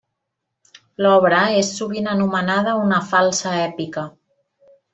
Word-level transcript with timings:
L'obra 1.05 1.41
és 1.57 1.69
sovint 1.81 2.09
anomenada 2.15 2.75
una 2.87 3.03
falsa 3.13 3.55
èpica. 3.69 4.07